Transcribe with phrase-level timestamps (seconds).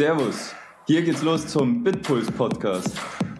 [0.00, 0.54] Servus,
[0.86, 2.88] hier geht's los zum Bitpuls Podcast.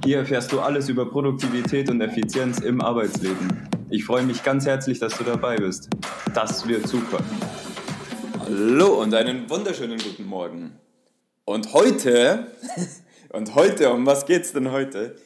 [0.04, 3.66] Hier erfährst du alles über Produktivität und Effizienz im Arbeitsleben.
[3.88, 5.88] Ich freue mich ganz herzlich, dass du dabei bist.
[6.34, 7.20] Das wird super.
[8.40, 10.78] Hallo und einen wunderschönen guten Morgen.
[11.46, 12.48] Und heute,
[13.30, 15.16] und heute, um was geht's denn heute?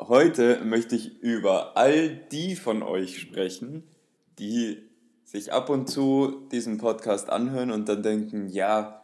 [0.00, 3.84] Heute möchte ich über all die von euch sprechen,
[4.40, 4.82] die
[5.22, 9.03] sich ab und zu diesen Podcast anhören und dann denken, ja,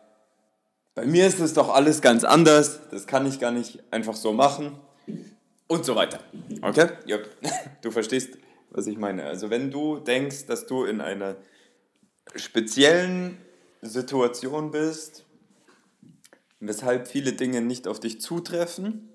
[1.01, 4.35] bei mir ist es doch alles ganz anders, das kann ich gar nicht einfach so
[4.35, 4.79] machen
[5.67, 6.21] und so weiter.
[6.61, 6.89] Okay?
[7.07, 7.17] Ja.
[7.81, 8.37] Du verstehst,
[8.69, 9.25] was ich meine.
[9.25, 11.37] Also wenn du denkst, dass du in einer
[12.37, 13.39] speziellen
[13.81, 15.25] Situation bist,
[16.59, 19.09] weshalb viele Dinge nicht auf dich zutreffen,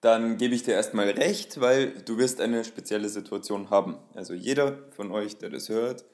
[0.00, 3.98] dann gebe ich dir erstmal recht, weil du wirst eine spezielle Situation haben.
[4.14, 6.06] Also jeder von euch, der das hört,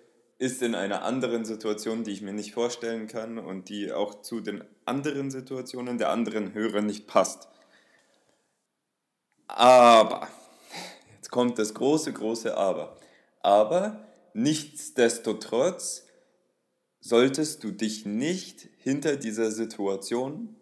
[0.43, 4.41] ist in einer anderen Situation, die ich mir nicht vorstellen kann und die auch zu
[4.41, 7.47] den anderen Situationen der anderen Hörer nicht passt.
[9.47, 10.27] Aber,
[11.15, 12.97] jetzt kommt das große, große Aber.
[13.41, 16.09] Aber nichtsdestotrotz
[16.99, 20.57] solltest du dich nicht hinter dieser Situation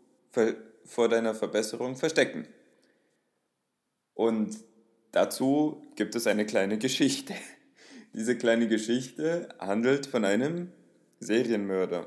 [0.84, 2.46] vor deiner Verbesserung verstecken.
[4.12, 4.58] Und
[5.12, 7.34] dazu gibt es eine kleine Geschichte.
[8.12, 10.72] Diese kleine Geschichte handelt von einem
[11.20, 12.06] Serienmörder.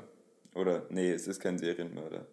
[0.54, 2.26] Oder, nee, es ist kein Serienmörder.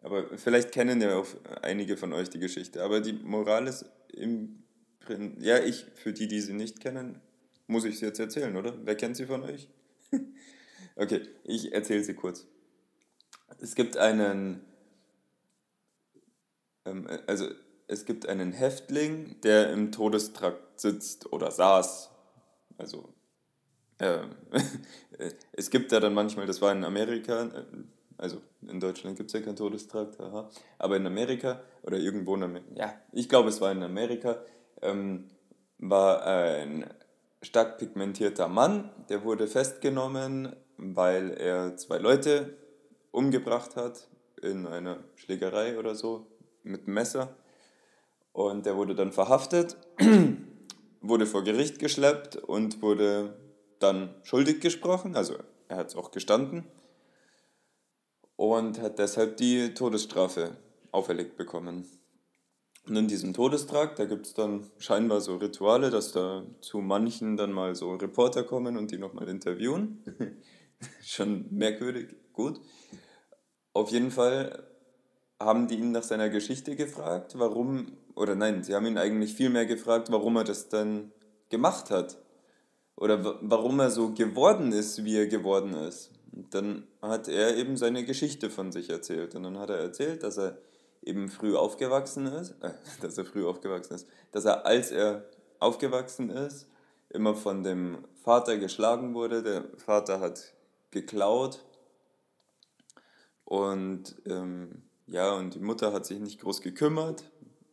[0.00, 1.26] Aber vielleicht kennen ja auch
[1.62, 2.82] einige von euch die Geschichte.
[2.82, 4.62] Aber die Moral ist im
[5.00, 7.20] Prinzip, ja, ich, für die, die sie nicht kennen,
[7.66, 8.74] muss ich sie jetzt erzählen, oder?
[8.84, 9.68] Wer kennt sie von euch?
[10.96, 12.46] okay, ich erzähle sie kurz.
[13.60, 14.60] Es gibt einen,
[16.84, 17.48] ähm, also
[17.88, 22.09] es gibt einen Häftling, der im Todestrakt sitzt oder saß
[22.80, 23.12] also,
[23.98, 24.20] äh,
[25.52, 27.64] es gibt ja dann manchmal, das war in Amerika, äh,
[28.16, 32.42] also in Deutschland gibt es ja keinen Todestrakt, aha, aber in Amerika oder irgendwo in
[32.42, 34.38] Amerika, ja, ich glaube, es war in Amerika,
[34.82, 35.28] ähm,
[35.78, 36.86] war ein
[37.42, 42.56] stark pigmentierter Mann, der wurde festgenommen, weil er zwei Leute
[43.10, 44.08] umgebracht hat
[44.42, 46.26] in einer Schlägerei oder so
[46.62, 47.34] mit einem Messer.
[48.32, 49.76] Und der wurde dann verhaftet
[51.00, 53.36] wurde vor Gericht geschleppt und wurde
[53.78, 55.36] dann schuldig gesprochen, also
[55.68, 56.64] er hat es auch gestanden
[58.36, 60.56] und hat deshalb die Todesstrafe
[60.92, 61.86] auferlegt bekommen.
[62.86, 67.36] Und in diesem Todestrakt, da gibt es dann scheinbar so Rituale, dass da zu manchen
[67.36, 70.02] dann mal so Reporter kommen und die nochmal interviewen.
[71.02, 72.60] Schon merkwürdig, gut.
[73.74, 74.69] Auf jeden Fall
[75.40, 79.48] haben die ihn nach seiner Geschichte gefragt, warum, oder nein, sie haben ihn eigentlich viel
[79.48, 81.12] mehr gefragt, warum er das dann
[81.48, 82.18] gemacht hat.
[82.94, 86.12] Oder warum er so geworden ist, wie er geworden ist.
[86.32, 89.34] Und dann hat er eben seine Geschichte von sich erzählt.
[89.34, 90.58] Und dann hat er erzählt, dass er
[91.02, 95.24] eben früh aufgewachsen ist, äh, dass er früh aufgewachsen ist, dass er, als er
[95.58, 96.68] aufgewachsen ist,
[97.08, 99.42] immer von dem Vater geschlagen wurde.
[99.42, 100.52] Der Vater hat
[100.90, 101.64] geklaut
[103.44, 107.24] und ähm, ja, und die Mutter hat sich nicht groß gekümmert,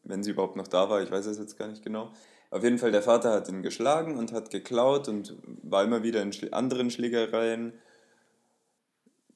[0.03, 2.11] wenn sie überhaupt noch da war, ich weiß es jetzt gar nicht genau.
[2.49, 6.21] Auf jeden Fall, der Vater hat ihn geschlagen und hat geklaut und war immer wieder
[6.21, 7.73] in anderen Schlägereien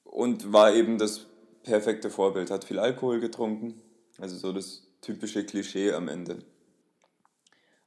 [0.03, 1.27] und war eben das
[1.63, 3.81] perfekte Vorbild, hat viel Alkohol getrunken,
[4.17, 6.39] also so das typische Klischee am Ende.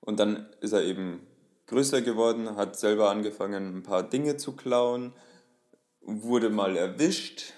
[0.01, 1.27] Und dann ist er eben
[1.67, 5.13] größer geworden, hat selber angefangen, ein paar Dinge zu klauen,
[6.03, 7.55] wurde mal erwischt,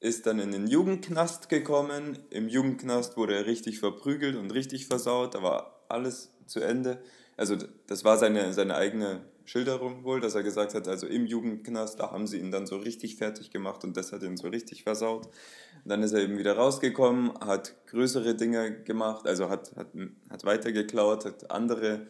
[0.00, 2.18] ist dann in den Jugendknast gekommen.
[2.30, 5.34] Im Jugendknast wurde er richtig verprügelt und richtig versaut.
[5.34, 7.02] Da war alles zu Ende.
[7.36, 12.00] Also das war seine, seine eigene Schilderung wohl, dass er gesagt hat, also im Jugendknast,
[12.00, 14.82] da haben sie ihn dann so richtig fertig gemacht und das hat ihn so richtig
[14.82, 15.26] versaut.
[15.26, 19.88] Und dann ist er eben wieder rausgekommen, hat größere Dinge gemacht, also hat, hat,
[20.30, 22.08] hat weiter geklaut, hat andere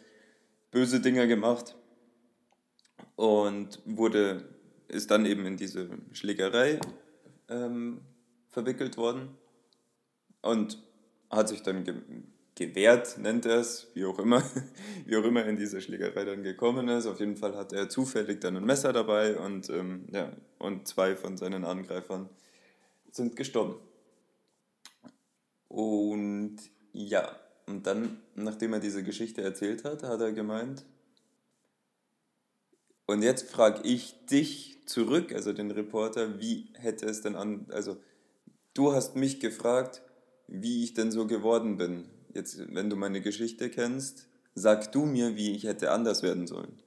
[0.71, 1.77] böse Dinge gemacht
[3.17, 4.49] und wurde,
[4.89, 6.81] ist dann eben in diese Schlägerei
[7.49, 8.01] ähm,
[8.51, 9.37] verwickelt worden
[10.43, 10.83] und
[11.31, 11.95] hat sich dann ge
[12.57, 14.43] gewehrt, nennt er es, wie auch immer,
[15.05, 17.07] wie auch immer in diese Schlägerei dann gekommen ist.
[17.07, 21.17] Auf jeden Fall hat er zufällig dann ein Messer dabei und, ähm, ja, und zwei
[21.17, 22.31] von seinen Angreifern
[23.11, 23.75] sind gestorben.
[25.69, 26.57] Und
[26.95, 30.87] ja, und dann, nachdem er diese Geschichte erzählt hat, hat er gemeint,
[33.07, 37.97] und jetzt frage ich dich zurück, also den Reporter, wie hätte es denn an, also
[38.75, 40.03] du hast mich gefragt,
[40.49, 42.09] wie ich denn so geworden bin.
[42.35, 46.83] Jetzt, wenn du meine Geschichte kennst, sag du mir, wie ich hätte anders werden sollen.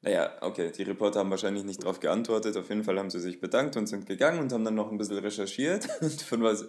[0.00, 2.56] Naja, okay, die Reporter haben wahrscheinlich nicht darauf geantwortet.
[2.56, 4.98] Auf jeden Fall haben sie sich bedankt und sind gegangen und haben dann noch ein
[4.98, 5.84] bisschen recherchiert.
[6.28, 6.66] von, was,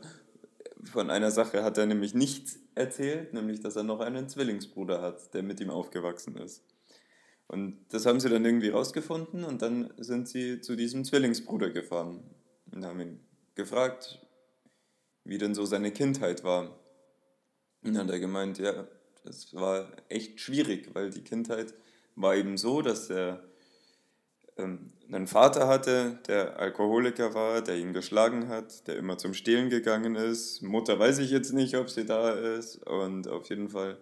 [0.83, 5.33] von einer Sache hat er nämlich nichts erzählt, nämlich dass er noch einen Zwillingsbruder hat,
[5.33, 6.63] der mit ihm aufgewachsen ist.
[7.49, 12.23] Und das haben sie dann irgendwie rausgefunden und dann sind sie zu diesem Zwillingsbruder gefahren
[12.71, 13.19] und haben ihn
[13.55, 14.19] gefragt,
[15.23, 16.79] wie denn so seine Kindheit war.
[17.81, 18.87] Und dann hat er gemeint, ja,
[19.23, 21.73] das war echt schwierig, weil die Kindheit
[22.15, 23.43] war eben so, dass er
[24.57, 29.71] ähm, einen Vater hatte, der Alkoholiker war, der ihn geschlagen hat, der immer zum Stehlen
[29.71, 30.61] gegangen ist.
[30.61, 32.75] Mutter weiß ich jetzt nicht, ob sie da ist.
[32.85, 33.97] Und auf jeden Fall,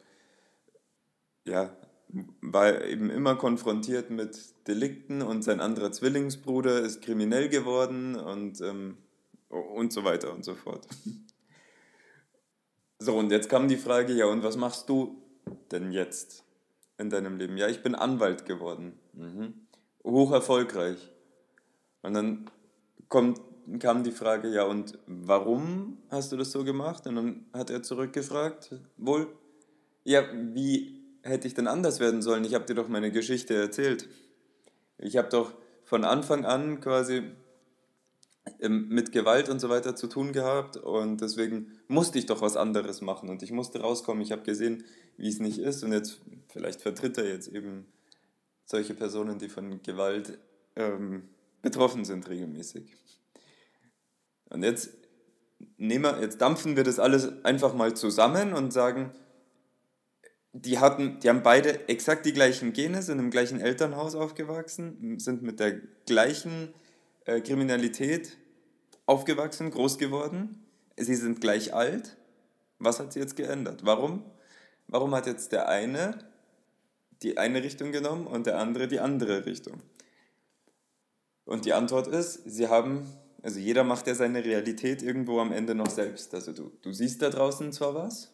[1.46, 1.74] ja,
[2.42, 4.38] war eben immer konfrontiert mit
[4.68, 8.98] Delikten und sein anderer Zwillingsbruder ist kriminell geworden und, ähm,
[9.50, 10.88] und so weiter und so fort.
[13.00, 15.22] So, und jetzt kam die Frage, ja, und was machst du
[15.72, 16.44] denn jetzt
[16.98, 17.56] in deinem Leben?
[17.56, 18.98] Ja, ich bin Anwalt geworden.
[19.14, 19.54] Mhm.
[20.04, 20.98] Hoch erfolgreich.
[22.02, 22.50] Und dann
[23.08, 23.40] kommt,
[23.80, 27.06] kam die Frage, ja, und warum hast du das so gemacht?
[27.06, 29.28] Und dann hat er zurückgefragt, wohl,
[30.04, 30.97] ja, wie
[31.28, 32.44] hätte ich denn anders werden sollen?
[32.46, 34.08] Ich habe dir doch meine Geschichte erzählt.
[34.98, 35.54] Ich habe doch
[35.84, 37.24] von Anfang an quasi
[38.60, 42.58] ähm, mit Gewalt und so weiter zu tun gehabt und deswegen musste ich doch was
[42.58, 44.22] anderes machen und ich musste rauskommen.
[44.22, 44.84] Ich habe gesehen,
[45.18, 47.86] wie es nicht ist und jetzt vielleicht vertritt er jetzt eben
[48.66, 50.40] solche Personen, die von Gewalt
[50.76, 51.30] ähm,
[51.62, 52.96] betroffen sind regelmäßig.
[54.50, 54.92] Und jetzt,
[55.78, 59.12] nehmen wir, jetzt dampfen wir das alles einfach mal zusammen und sagen,
[60.54, 65.44] die, hatten, die haben beide exakt die gleichen Gene, sind im gleichen Elternhaus aufgewachsen, sind
[65.44, 66.74] mit der gleichen
[67.26, 68.38] äh, Kriminalität
[69.06, 70.66] aufgewachsen, groß geworden.
[70.98, 72.18] Sie sind gleich alt.
[72.80, 73.86] Was hat sie jetzt geändert?
[73.86, 74.24] Warum?
[74.88, 76.18] Warum hat jetzt der eine
[77.24, 79.82] die eine Richtung genommen und der andere die andere Richtung?
[81.46, 83.08] Und die Antwort ist, sie haben,
[83.42, 86.34] also jeder macht ja seine Realität irgendwo am Ende noch selbst.
[86.36, 88.34] Also du, du siehst da draußen zwar was,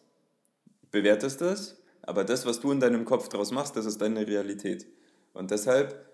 [0.90, 1.76] bewertest das,
[2.06, 4.86] aber das, was du in deinem Kopf draus machst, das ist deine Realität.
[5.32, 6.06] Und deshalb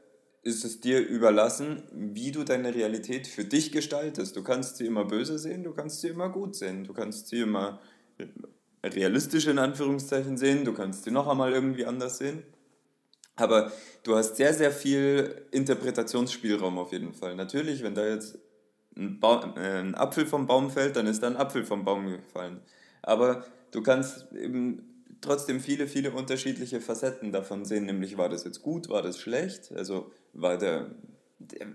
[0.43, 4.37] ist es dir überlassen, wie du deine Realität für dich gestaltest.
[4.37, 7.41] Du kannst sie immer böse sehen, du kannst sie immer gut sehen, du kannst sie
[7.41, 7.81] immer
[8.83, 12.43] realistisch in Anführungszeichen sehen, du kannst sie noch einmal irgendwie anders sehen.
[13.37, 13.73] Aber
[14.03, 17.35] du hast sehr, sehr viel Interpretationsspielraum auf jeden Fall.
[17.35, 18.39] Natürlich, wenn da jetzt
[18.97, 22.07] ein, Baum, äh, ein Apfel vom Baum fällt, dann ist da ein Apfel vom Baum
[22.07, 22.61] gefallen.
[23.03, 24.90] Aber du kannst eben
[25.21, 29.73] trotzdem viele, viele unterschiedliche Facetten davon sehen, nämlich war das jetzt gut, war das schlecht,
[29.73, 30.91] also war der,
[31.39, 31.67] der,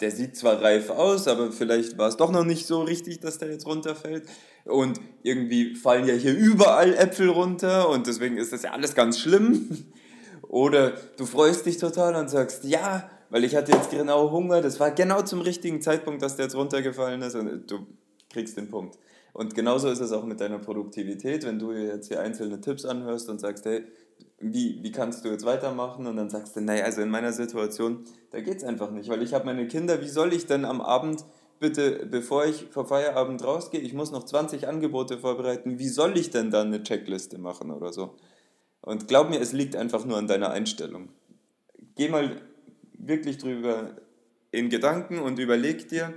[0.00, 3.38] der sieht zwar reif aus, aber vielleicht war es doch noch nicht so richtig, dass
[3.38, 4.24] der jetzt runterfällt.
[4.64, 9.18] Und irgendwie fallen ja hier überall Äpfel runter und deswegen ist das ja alles ganz
[9.18, 9.86] schlimm.
[10.48, 14.78] Oder du freust dich total und sagst, ja, weil ich hatte jetzt genau Hunger, das
[14.78, 17.86] war genau zum richtigen Zeitpunkt, dass der jetzt runtergefallen ist und du
[18.30, 18.98] kriegst den Punkt.
[19.36, 23.28] Und genauso ist es auch mit deiner Produktivität, wenn du jetzt hier einzelne Tipps anhörst
[23.28, 23.84] und sagst, hey,
[24.38, 26.06] wie, wie kannst du jetzt weitermachen?
[26.06, 29.22] Und dann sagst du, naja, also in meiner Situation, da geht es einfach nicht, weil
[29.22, 31.22] ich habe meine Kinder, wie soll ich denn am Abend
[31.60, 36.30] bitte, bevor ich vor Feierabend rausgehe, ich muss noch 20 Angebote vorbereiten, wie soll ich
[36.30, 38.14] denn dann eine Checkliste machen oder so?
[38.80, 41.10] Und glaub mir, es liegt einfach nur an deiner Einstellung.
[41.94, 42.40] Geh mal
[42.96, 43.96] wirklich drüber
[44.50, 46.14] in Gedanken und überleg dir,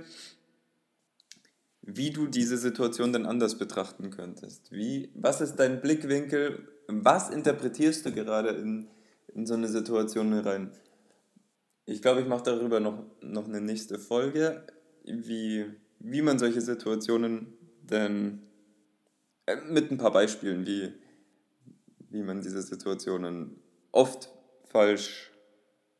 [1.96, 4.70] wie du diese Situation dann anders betrachten könntest.
[4.72, 6.68] Wie, was ist dein Blickwinkel?
[6.88, 8.88] Was interpretierst du gerade in,
[9.34, 10.72] in so eine Situation rein?
[11.86, 14.64] Ich glaube, ich mache darüber noch, noch eine nächste Folge,
[15.04, 15.66] wie,
[15.98, 18.42] wie man solche Situationen denn
[19.46, 20.92] äh, mit ein paar Beispielen, wie,
[22.10, 23.60] wie man diese Situationen
[23.92, 24.30] oft
[24.68, 25.30] falsch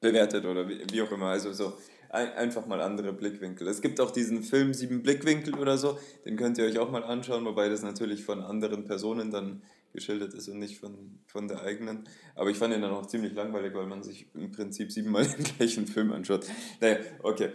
[0.01, 1.27] bewertet oder wie, wie auch immer.
[1.27, 1.73] Also so
[2.11, 3.69] ein, einfach mal andere Blickwinkel.
[3.69, 7.05] Es gibt auch diesen Film Sieben Blickwinkel oder so, den könnt ihr euch auch mal
[7.05, 9.63] anschauen, wobei das natürlich von anderen Personen dann
[9.93, 12.05] geschildert ist und nicht von, von der eigenen.
[12.35, 15.45] Aber ich fand ihn dann auch ziemlich langweilig, weil man sich im Prinzip siebenmal den
[15.45, 16.47] gleichen Film anschaut.
[16.81, 17.51] Naja, okay.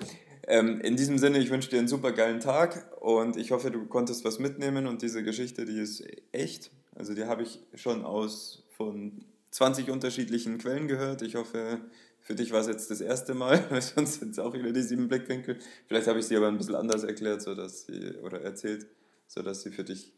[0.48, 3.86] Ähm, in diesem Sinne, ich wünsche dir einen super geilen Tag und ich hoffe, du
[3.86, 6.72] konntest was mitnehmen und diese Geschichte, die ist echt.
[6.94, 11.22] Also die habe ich schon aus von 20 unterschiedlichen Quellen gehört.
[11.22, 11.80] Ich hoffe,
[12.26, 13.64] für dich war es jetzt das erste Mal,
[13.96, 15.60] sonst sind es auch wieder die sieben Blickwinkel.
[15.88, 18.88] Vielleicht habe ich sie aber ein bisschen anders erklärt sodass sie, oder erzählt,
[19.28, 20.12] sodass sie für dich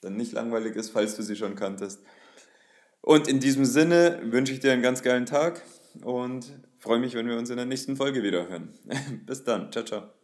[0.00, 2.00] dann nicht langweilig ist, falls du sie schon kanntest.
[3.00, 5.62] Und in diesem Sinne wünsche ich dir einen ganz geilen Tag
[6.02, 6.46] und
[6.78, 8.72] freue mich, wenn wir uns in der nächsten Folge wieder hören.
[9.26, 9.72] Bis dann.
[9.72, 10.17] Ciao, ciao.